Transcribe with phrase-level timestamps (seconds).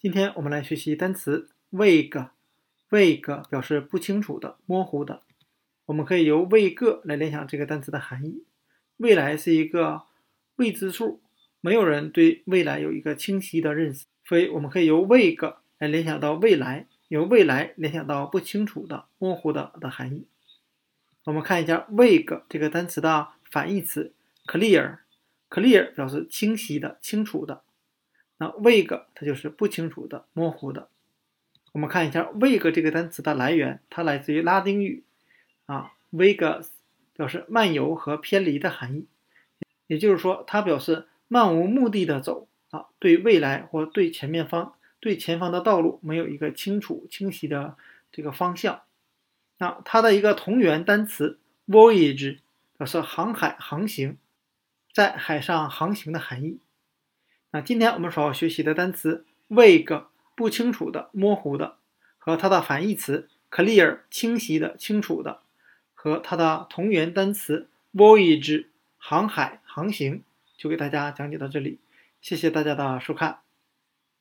[0.00, 5.22] 今天我们来学习单词 vague，vague 表示不清楚的、模糊的。
[5.86, 8.44] 我们可以由未个来联想这个单词的含义。
[8.98, 10.02] 未来是一个
[10.54, 11.20] 未知数，
[11.60, 20.28] 没有人对未来有一个清晰的认识，所以我们可以由 vague 来联想到未来，由未来联想到不清楚的、模糊的的含义。
[21.24, 24.14] 我们看一下 vague 这个单词的反义词
[24.46, 27.64] clear，clear 表示清晰的、清楚的。
[28.38, 30.88] 那 vague 它就是不清楚的、模糊的。
[31.72, 35.04] 我们看一下 vague 这个单词的来源，它来自于拉丁语，
[35.66, 36.68] 啊，vagus
[37.14, 39.06] 表示漫游和偏离的含义，
[39.86, 47.76] 也就是说，它表示漫无目的的走，啊，对未来或对前面方、对前方的道路没有一个清楚、清晰的
[48.10, 48.82] 这个方向。
[49.58, 52.38] 那它的一个同源单词 voyage
[52.76, 54.16] 表示航海、航行，
[54.92, 56.60] 在海上航行的含义。
[57.50, 61.76] 那今天我们所要学习的单词 vague 不清楚的、模糊的，
[62.18, 65.40] 和它的反义词 clear 清晰的、清楚的，
[65.94, 68.66] 和它的同源单词 voyage
[68.98, 70.22] 航海、航行，
[70.58, 71.78] 就给大家讲解到这里。
[72.20, 73.38] 谢谢大家的收看。